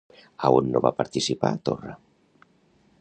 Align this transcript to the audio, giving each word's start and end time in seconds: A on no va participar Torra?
A 0.47 0.49
on 0.59 0.71
no 0.75 0.81
va 0.85 0.93
participar 1.01 1.53
Torra? 1.69 1.93